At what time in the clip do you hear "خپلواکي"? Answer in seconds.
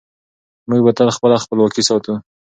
1.43-1.83